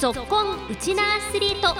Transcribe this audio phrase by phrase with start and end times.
[0.00, 1.74] ぞっこんウチナアスリート。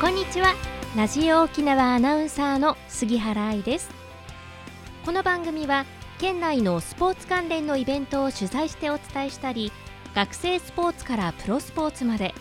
[0.00, 0.54] こんにちは。
[0.96, 3.90] ラジオ沖縄アナウンサーの杉原愛です。
[5.04, 5.84] この番組は
[6.20, 9.72] 県内のスポーツ関連のイベントを取材してお伝えしたり
[10.14, 12.36] 学生スポーツからプロスポーツまで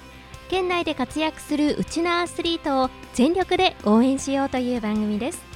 [0.48, 5.50] 県内で活躍するうちなアスリートを全力で応援しようという番組です。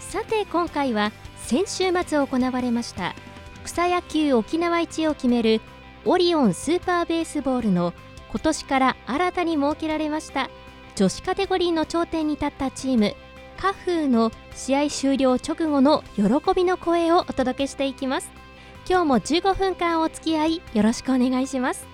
[0.00, 1.12] さて今回は
[1.46, 3.14] 先週末行われました
[3.64, 5.60] 草野球沖縄一を決める
[6.04, 7.92] オリオンスーパーベースボールの
[8.30, 10.48] 今年から新たに設けられました
[10.96, 13.14] 女子カテゴリーの頂点に立ったチーム
[13.60, 16.22] カフーの試合終了直後の喜
[16.56, 18.30] びの声をお届けしていきます。
[18.88, 21.86] 今日も15分間お付き合いよろしくお願いします。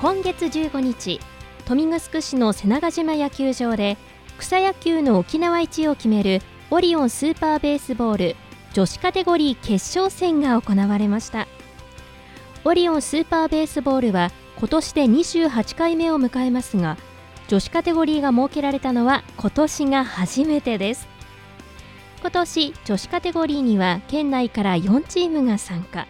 [0.00, 1.18] 今月15日
[1.66, 3.96] 豊見城市の瀬長島野球場で
[4.36, 8.36] 草野球の沖縄一を決めるオリオンスーパーベースボール
[8.74, 11.48] 女子カテゴリー決勝戦が行われました。
[12.64, 16.98] オリオンスーパーベースボールは今年で28回目を迎えますが
[17.48, 21.08] 女子カテゴリーが設けられたのは今年が初めてです。
[22.20, 26.06] 今年女子カテゴリーには県内から4チームが参加。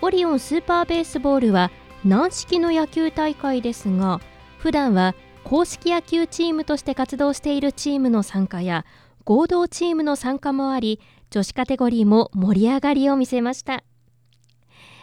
[0.00, 1.70] オリオンスーパーベースボールは
[2.04, 4.20] 軟式の野球大会ですが
[4.64, 8.86] 普段は公式野球チームとして活動しているチームの参加や
[9.26, 13.84] 合同チームの参加もあり女子カテゴリーも盛り上がりを見せました。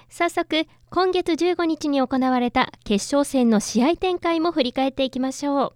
[0.10, 5.74] 早速今月15日に行われた決勝戦の試合展開も振り返っていきましょう。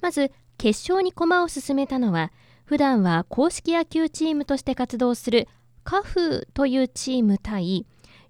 [0.00, 2.30] まず決勝に駒を進めたのは
[2.66, 5.48] 普段は公式野球チームとして活動する
[5.82, 7.84] カフーというチーム対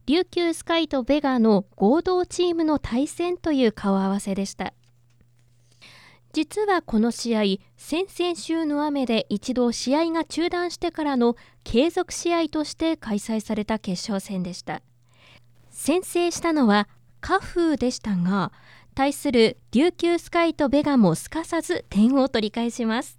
[0.06, 4.72] 琉球スカイとベガの合同チームの対戦という顔合わせでした。
[6.32, 7.40] 実はこの試合
[7.76, 14.82] 先々週の雨で一度試合が中断してからの継続試合として開催された決勝戦でした。
[15.70, 16.88] 先制したのは
[17.20, 18.50] カフーでしたが
[18.94, 23.18] 対する琉球スカイとベガもすかさず点を取り返します。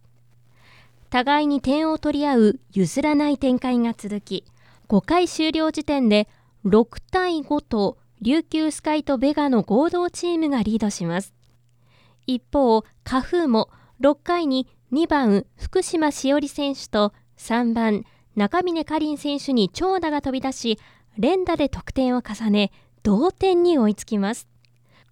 [1.09, 4.43] 互いに点を取り合う譲らない展開が続き
[4.89, 6.27] 5回終了時点で
[6.65, 11.33] 6対5と琉球スカイとベガの合同チームがリードします。
[12.25, 13.69] 一方カフーも
[13.99, 20.79] 6回に2番福島しおり選手と3番中峰かりん選手に長打が飛び出し
[21.17, 22.71] 連打で得点を重ね
[23.03, 24.47] 同点に追いつきます。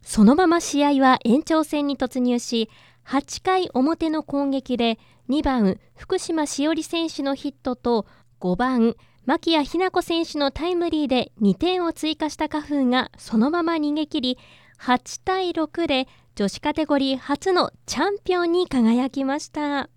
[0.01, 2.69] そのまま試合は延長戦に突入し
[3.05, 4.97] 8回表の攻撃で
[5.29, 8.05] 2番福島しおり選手のヒットと
[8.39, 8.95] 5番
[9.25, 14.37] 牧谷日奈子選手のタイムリーで2点を追加した花粉がそのまま逃げ切り
[14.79, 19.89] 8対6で女子カテゴリー初のチャンピオンに輝きました。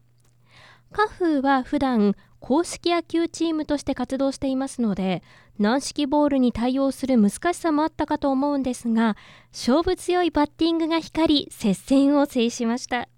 [0.93, 5.23] カフーは普段公式野球チームとして活動していますので
[5.59, 9.17] 軟式ボールに対応する難しさもあったかと思うんですが
[9.51, 13.09] 勝負強いバッティングが光り接戦を制しました。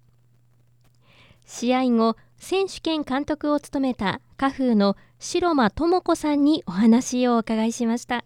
[1.47, 8.25] 試合後選手兼監督を務めたカフーの白間智子さんにお話をお伺いしました。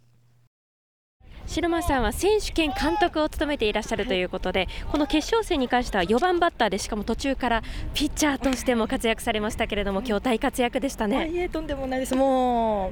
[1.46, 11.30] 白間さんは選手兼監督を務めていらっしゃるということでこの決勝戦に関しては4番バッターでしかも途中からピッチャーとしても活躍されましたけれども今日大活躍でしたね。
[11.30, 12.16] いえとんでもないです。
[12.16, 12.92] も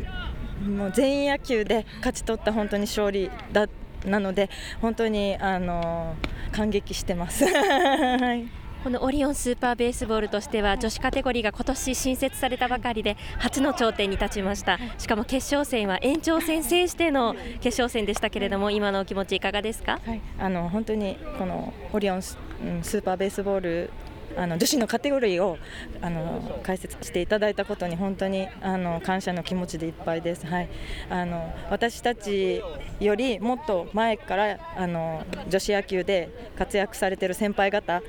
[0.61, 3.67] うもう全員野球で勝ち取った本当に勝利だ
[4.05, 4.49] なので
[4.81, 6.15] 本当にあの
[6.51, 7.45] 感激してます。
[8.83, 14.79] このオリオンスーパーベースボールとしては女子カテゴリーが今年新設されたばかりで初の頂点に立ちました。
[14.97, 23.89] しかも決勝戦は延長戦制しての決勝戦でしたけれども今のお気持ちいかがですか、はい、あの本当にこのオリオンス,、ーパーベースボール
[24.37, 25.57] あの女子のカテゴリーを
[26.01, 30.69] あの解説していただいたことに本当にあの感謝の気持ちでいっぱいです、はい、
[31.09, 32.61] あの私たち
[32.99, 38.01] よりもっと前からあの女子野球で活躍されている先輩方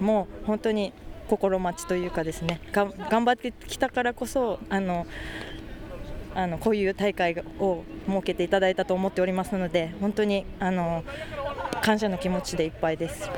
[0.00, 0.92] もう本当に
[1.28, 5.06] 心待ちというかですね頑張ってきたからこそあの
[6.34, 11.04] あのこういう大会を設けていただいたと思っておりますので本当にあの
[11.82, 13.30] 感謝の気持ちでいっぱいです。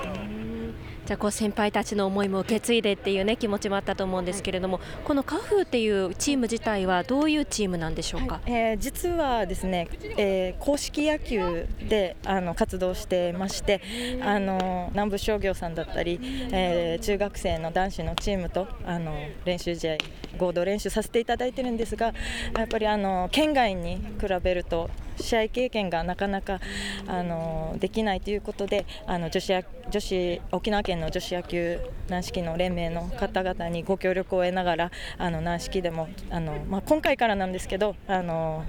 [1.06, 13.80] じゃあこう先輩たちの思いも受け継いでっていうね気持ちもあったと思うんですけれども、このカフーっていうチーム自体はどういうチームなんでしょうか、はい、えー、実はですね、えー、公式野球であの活動してまして
[14.22, 16.20] あの南部商業さんだったり、
[16.52, 19.12] えー、中学生の男子のチームとあの
[19.44, 19.96] 練習試合
[20.38, 22.14] 合同練習させていただいてるんですが
[22.56, 26.60] やっぱりあの県外に比べると試合経験がなかなか
[27.06, 29.52] あのできないということであの女子
[29.90, 38.64] 女子沖縄県の女子野球軟式の連盟の方々にご協力を得ながらあの軟式でもあの、まあ、今回からなんですけどあの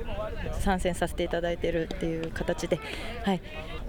[0.59, 2.79] 参戦させていただいているっていう形で、
[3.23, 3.41] はい、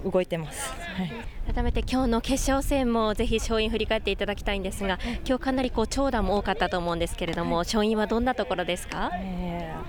[0.05, 9.84] 動いてます、はい、改めて今日の決勝戦もぜひ勝因振り返っていただきたいんですが今日かなりこう長打も多かったと思うんですけれども、はい、勝因はどんなところですか、えー、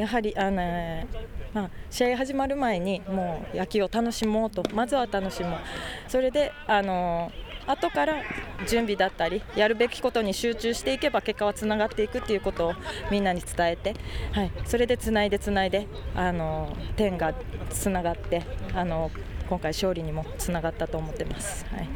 [0.00, 1.06] やはりあの
[1.52, 5.60] まあ、試合始まる前にもう野球を楽しもうとまずは楽しもう。
[6.08, 7.32] それであの
[7.66, 8.22] 後から
[8.68, 12.74] 準備だったりやるべきことに集中していけば結果はつながっていくっていうことを
[13.10, 13.94] みんなに伝えて、
[14.32, 17.34] はい、それでつないでつないであの点が
[17.68, 18.42] つながって
[18.74, 19.10] あの
[19.48, 21.66] 今回勝利にもつながったと思ってます。
[21.66, 21.88] はい。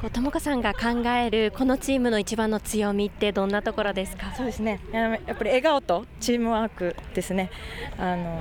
[0.00, 4.32] 友香さんが考えるこのチームの一番の強みってどんなところですか？
[4.36, 4.80] そうですね。
[4.92, 7.50] やっぱり笑顔とチームワークですね。
[7.98, 8.40] あの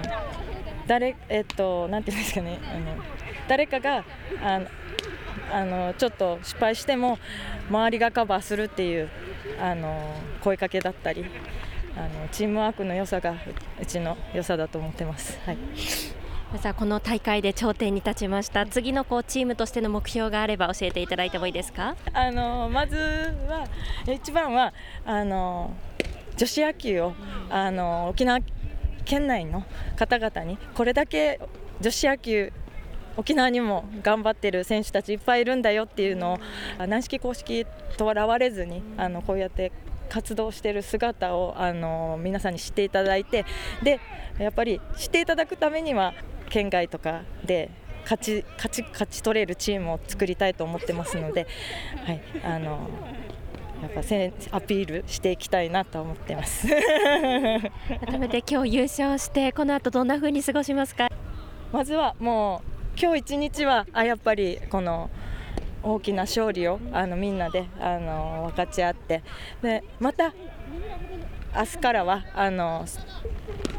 [0.86, 2.60] 誰えっとなんていうんですかね。
[2.64, 3.04] あの
[3.48, 4.06] 誰かが
[4.44, 4.68] あの
[5.52, 7.18] あのちょっと失敗しても
[7.70, 9.10] 周りがカバーするっていう
[9.60, 11.26] あの声かけだったり
[11.98, 13.36] あのチームワークの良さが
[13.82, 15.40] うちの良さだと思ってます。
[15.44, 15.58] はい。
[16.52, 18.66] まずはこの大会で頂点に立ちました。
[18.66, 21.96] 次のこうチームとしての目標があれば教えていただいてもいいですか？
[22.14, 23.68] あのまずは
[24.08, 24.74] 一番は
[25.06, 25.74] あの
[26.38, 27.14] 女子野球を
[27.50, 28.40] あの沖縄
[29.04, 29.66] 県内の
[29.98, 31.40] 方々にこれだけ
[31.82, 32.54] 女子野球
[33.18, 36.40] 沖縄にも頑張ってる選手たちいっぱいいるんだよっていうの
[36.80, 37.66] を軟式公式
[37.98, 39.74] とらわれずにあのこうやって
[40.10, 43.46] 活動している姿をあの皆さんに知っていただいて
[43.84, 44.00] で
[44.40, 46.14] やっぱり知っていただくためには
[46.50, 47.70] 県外とかで
[48.04, 51.46] 勝ち勝ち勝ち取れるチームを作りたいと思ってますので、
[52.06, 52.90] はい、あの
[53.82, 56.68] やっぱアピールしていきたいなと思ってます。
[58.08, 61.10] 改めて今日優勝してこの後どんな風に過ごしますか？
[61.72, 62.62] まずはも
[62.96, 65.10] う今日一日はあやっぱりこの
[65.84, 69.22] 大きな勝利をあのみんなであの分かち合って
[69.62, 70.34] でまた
[71.56, 72.86] 明日からはあの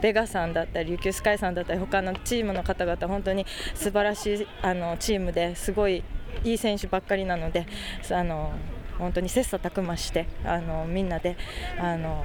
[0.01, 6.03] ベガさんだったり琉球スカイさんだったり他のチームの方々本当に素晴らしいあのチームですごい
[6.45, 7.67] いい選手ばっかりなので
[8.11, 8.53] あの
[8.99, 11.37] 本当に切磋琢磨してあのみんなで
[11.79, 12.25] あの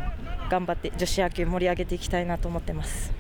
[0.50, 3.14] 頑張って女子野球盛り上げていきたいなと思ってます。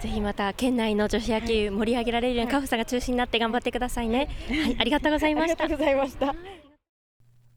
[0.00, 4.28] ぜひまた県内の女子野球盛り上げられるようにカフさんが中心になって頑張ってくださいね。
[4.48, 5.64] はい、ありがとうございました。
[5.64, 6.73] ありがとうございました。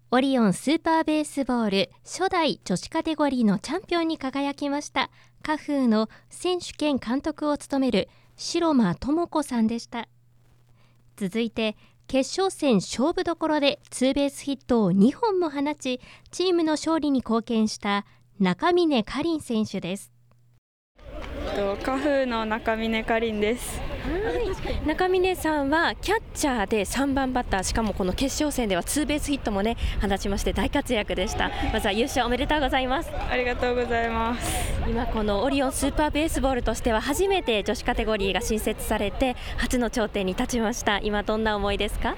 [0.10, 5.10] オリオンスーパーベースボール初代女子カテゴリーのチャンピオンに輝きました。
[5.44, 8.08] カフーの選手兼監督を務める
[8.38, 10.08] 白間智子さんでした。
[11.18, 11.76] 続いて
[12.08, 16.00] 決勝戦勝負どころでツーベースヒットを2本も放ち
[16.32, 18.06] チームの勝利に貢献した
[18.40, 20.14] 中峰かりん選手です。
[21.84, 23.97] カフーの中峰かりんです。
[24.86, 31.52] 中峰さんはキャッチャーで3番バッターしかもこの決勝戦ではツーベースヒットもね放ちまして大活躍でした。
[31.74, 33.12] まずは優勝おめでとうございます。
[33.30, 34.64] ありがとうございます。
[34.88, 41.00] 今このオリオンスーパーベースボールとしては初めて女子カテゴリーが新設されて初の頂点に立ちました。
[41.00, 42.16] 今どんな思いですか？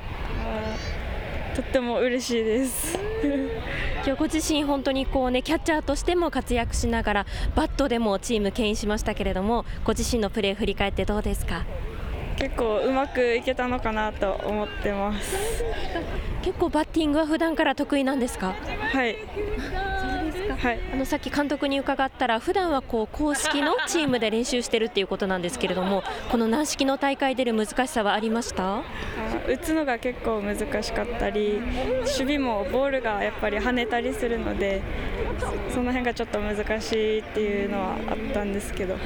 [1.56, 2.98] とっても嬉しいです
[4.10, 11.64] 今日ご自身、本当にこうねキャッチャーとしても活躍しながらバットでもチーム牽引しましたけれどもご自身のプレー振り返ってどうですか？
[12.36, 15.64] 結構うまくいけたのかなと思ってます。
[16.42, 18.56] 結構バッティングは普段から得意なんですか？
[18.92, 19.16] はい
[20.62, 28.82] はい、あのさっき監督に伺ったら普段はこう公式のチームで練習してるっていうことなんですけれどもこの軟式の大会出る難しさはありました？
[29.48, 31.62] 打つのが結構難しかったり
[32.00, 34.82] 守備もボールがやっぱり跳ねたりするので
[35.70, 38.98] その辺がちょっと難しいっていうのはあったんですけど。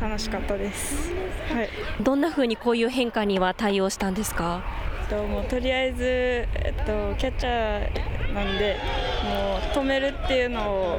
[0.00, 1.12] 楽しかったです、
[1.52, 1.68] はい、
[2.02, 4.62] どんな風にこういう変化には対応したんですか？
[5.10, 8.78] ともうとりあえず、えっと、キャッチャーなんで
[9.24, 10.98] もう止めるっていうのを、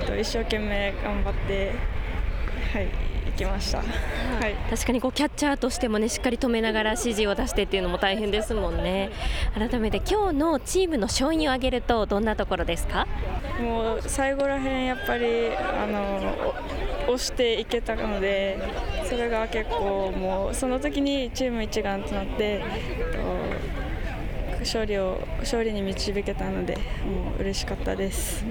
[0.00, 1.72] えっと、一生懸命頑張って、
[2.72, 2.88] はい、
[3.26, 9.10] 行きました、はい、確かにこうキャッチャーとしても、ね、しっかり止めながら指示を出してっていうのも大変ですもんね。
[9.54, 13.06] 改めて今日のチームの勝因を挙げるとどんなところですか？
[13.60, 16.54] もう最後らへんやっぱりあの
[17.04, 18.58] 押していけたので
[19.04, 22.62] それが結構もうその時にチーム一丸となって
[24.64, 26.80] 勝利を勝利に導けたのでも
[27.38, 28.44] う嬉しかったです。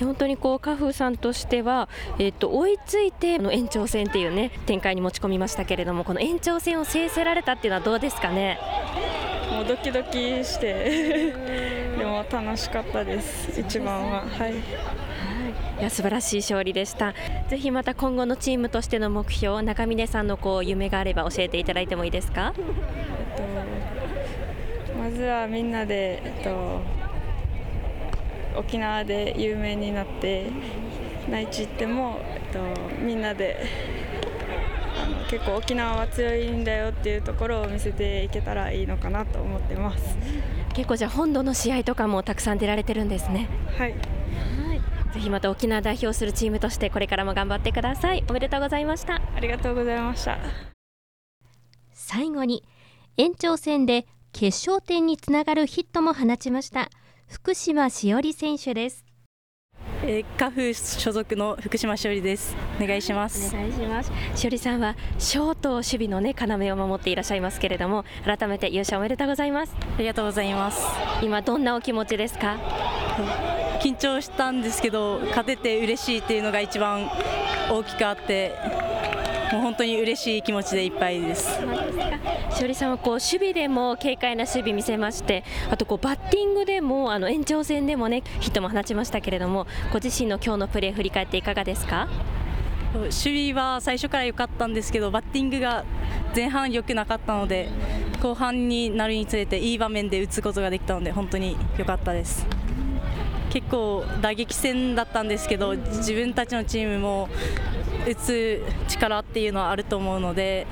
[0.00, 8.58] 本当にこうカフーさんとしては、えー、と追いついての延長戦っていうね展開に持ち込みましたけれどもこの延長戦を制せられたっていうのはどうですかね？
[9.52, 11.32] もうドキドキして
[11.98, 14.20] でも楽しかったです一番は。
[14.20, 14.28] はい。
[14.40, 14.52] はい。
[15.80, 17.14] いや素晴らしい勝利でした。
[17.48, 22.52] ぜひまた今後のチームとしての目標中峰さんのこう夢があれば教えていただいてもいいですか、
[25.18, 26.80] ずはみんなで、えっと、
[28.56, 30.46] 沖縄で有名になって
[31.28, 32.60] 内地行っても、えっと、
[33.04, 33.66] みんなで
[35.28, 40.16] 結構沖縄は強いんだよっていうところを見せていけたらいいのかなと思ってます。
[40.74, 43.48] 結構じゃあ本土の試合とかもたくさん出られてるんですね。
[43.76, 43.94] はい。
[45.12, 48.24] ぜひまた沖縄代表するチームとしてこれからも頑張ってください。
[48.28, 49.20] おめでとうございました。
[49.34, 50.38] ありがとうございました。
[51.92, 52.62] 最後に
[53.16, 56.90] 延長戦で決勝点につながるヒットも放ちました
[57.26, 59.04] 福島しおり選手です
[60.04, 62.54] えー、カフ所属の福島しおりです。
[62.80, 63.54] お願いします。
[63.54, 64.12] お願いします。
[64.34, 69.74] しおりさんはショート守備のね要を守っていらっしゃいますけれども、改めて優勝おめでとうございます。
[69.76, 70.86] ありがとうございます。
[71.20, 72.56] 今どんなお気持ちですか？
[73.82, 77.10] 緊張したんですけど、勝てて嬉しいっていうのが一番
[77.70, 78.54] 大きくあって。
[79.52, 81.58] もう本当に嬉しい気持ちでいっぱいです。
[82.50, 92.08] しおりさんはこう守備でも軽快な守備見せまして、あとこうバッティングでもあの延長戦でもねヒットも放ちましたけれども、ご自身の今日のプレー振り返っていかがですか？
[92.94, 95.84] 守備は最初から良かったんですけどバッティングが
[96.34, 97.68] 前半良くなかったので
[98.22, 102.46] 後半になるにつれていい場面で打つことができたので本当に良かったです
[103.50, 107.28] 結構打撃戦だったんですけど自分たちのチームも
[108.08, 110.66] 打つ力っていうのはあると思うので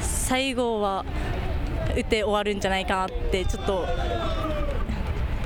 [0.00, 1.04] 最後は
[1.94, 3.86] 打って終わるんじゃないかなってちょっと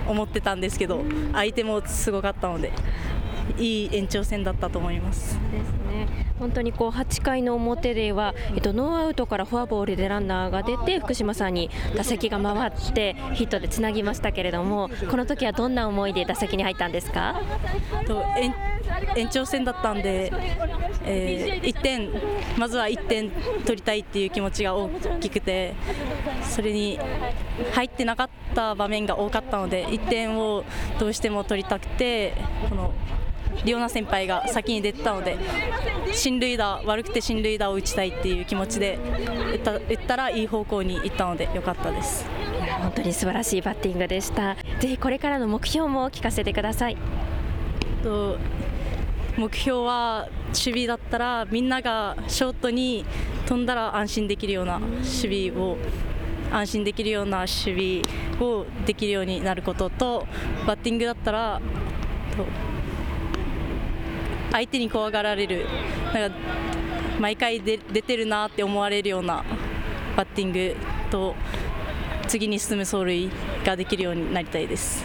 [0.07, 1.03] 思ってたんですけど
[1.33, 2.71] 相手もすごかったので
[3.59, 5.39] いい延長戦だったと思います。
[5.97, 6.09] ね。
[6.39, 17.41] 本当にこう8回の表では、えっと、ノーアウトからフォアボールでランナーが出て福島さんに打席が回ってヒットでつなぎましたけれどもこの時はどんな思いで打席に入ったんですか？
[18.07, 18.23] と
[19.17, 20.33] 延長戦だったんで、
[21.05, 22.11] えー、1点
[22.59, 23.31] まずは1点
[23.65, 24.89] 取りたいっていう気持ちが大
[25.21, 25.75] きくて
[26.43, 26.99] それに
[27.73, 30.65] 入ってなかった場面が多かったので1点を
[30.99, 32.35] どうしても取りたくて
[32.69, 32.93] この
[33.65, 35.37] リオナ先輩が先に出たので
[36.13, 38.99] 進塁打悪くて進塁打を打ちたいっていう気持ちで
[39.53, 42.27] 打った打ったらいい方向に行ったので良かったです。
[42.81, 44.57] 本当に素晴らしいバッティングでした。
[44.81, 46.97] ぜひこれからの目標も聞かせてください。
[48.03, 48.39] と
[49.37, 53.05] 目標は守備だったらみんながショートに
[53.47, 55.77] 飛んだら安心できるような守備を
[56.51, 58.03] 安心できるような守
[58.39, 60.27] 備をできるようになることと
[60.67, 61.61] バッティングだったら
[64.53, 65.67] 相手に怖がられる
[66.13, 66.37] なんか
[67.21, 69.45] 毎回で出てるなって思われるような
[70.17, 70.77] バッティング
[71.11, 71.35] と
[72.29, 73.31] 次に進む走塁
[73.65, 75.05] ができるようになりたいです。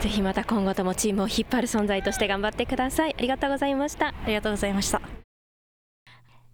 [0.00, 3.14] ぜひまた今後ともチームを引っ張る存在として頑張ってください。
[3.16, 4.08] ありがとうございました。
[4.08, 5.02] ありがとうございました。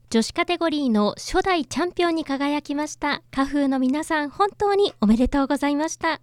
[0.09, 6.21] 女子カテゴリーの初代チャンピオンに輝きました花風の皆さん本当におめでとうございました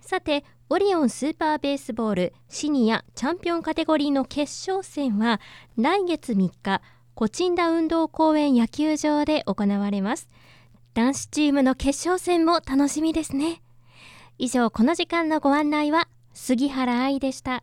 [0.00, 5.38] さてオリオンスーパーベースボールシニアチャンピオンカテゴリーの決勝戦は
[5.76, 6.80] 来月3日
[7.14, 10.30] コチンダ運動公園野球場で行われます。
[10.94, 13.60] 男子チームの決勝戦も楽しみですね。
[14.38, 17.62] 以上この時間のご案内は杉原愛でした。